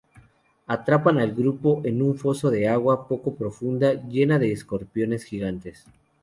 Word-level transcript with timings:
Atrapan 0.65 1.19
al 1.19 1.33
grupo 1.35 1.81
en 1.83 2.01
un 2.01 2.17
foso 2.17 2.49
de 2.49 2.67
agua 2.67 3.07
poco 3.07 3.35
profunda 3.35 3.93
llena 3.93 4.39
de 4.39 4.51
escorpiones 4.51 5.23
gigantes. 5.25 5.85